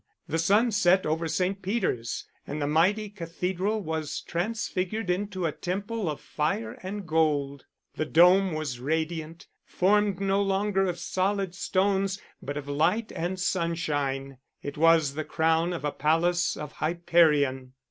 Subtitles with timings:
[0.27, 1.61] The sun set over St.
[1.61, 8.05] Peter's, and the mighty cathedral was transfigured into a temple of fire and gold; the
[8.05, 14.75] dome was radiant, formed no longer of solid stones, but of light and sunshine it
[14.75, 17.73] was the crown of a palace of Hyperion.